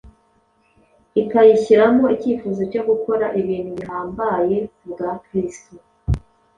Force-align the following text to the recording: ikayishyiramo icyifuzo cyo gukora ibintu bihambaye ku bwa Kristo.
ikayishyiramo 1.21 2.05
icyifuzo 2.15 2.61
cyo 2.71 2.81
gukora 2.89 3.25
ibintu 3.41 3.71
bihambaye 3.79 4.57
ku 4.75 4.83
bwa 4.91 5.11
Kristo. 5.23 5.73